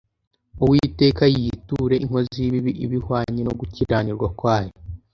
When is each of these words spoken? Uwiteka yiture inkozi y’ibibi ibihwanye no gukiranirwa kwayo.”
Uwiteka 0.63 1.23
yiture 1.35 1.95
inkozi 2.03 2.35
y’ibibi 2.43 2.71
ibihwanye 2.85 3.41
no 3.47 3.53
gukiranirwa 3.59 4.27
kwayo.” 4.39 4.73